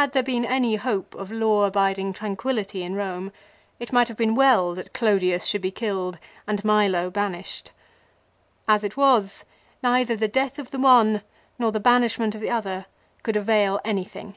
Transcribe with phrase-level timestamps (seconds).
[0.00, 3.30] Had there been any hope of law abiding tranquillity in Eome
[3.78, 7.70] it might have been well that Clodius should be killed and Milo banished.
[8.66, 9.44] As it was
[9.82, 11.20] neither the death of the one
[11.58, 12.86] nor the banishment of the other
[13.22, 14.36] could avail anything.